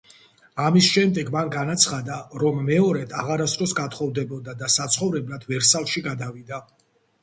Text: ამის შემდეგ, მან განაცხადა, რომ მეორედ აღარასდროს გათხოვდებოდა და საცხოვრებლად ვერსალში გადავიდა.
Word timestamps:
ამის 0.67 0.87
შემდეგ, 0.93 1.29
მან 1.35 1.51
განაცხადა, 1.57 2.17
რომ 2.45 2.59
მეორედ 2.71 3.15
აღარასდროს 3.21 3.77
გათხოვდებოდა 3.83 4.59
და 4.65 4.75
საცხოვრებლად 4.81 5.51
ვერსალში 5.55 6.09
გადავიდა. 6.13 6.67